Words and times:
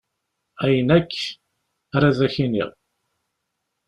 Ayen 0.63 0.89
akk, 0.97 1.11
ar 1.95 2.03
ad 2.09 2.19
ak-iniɣ. 2.25 2.69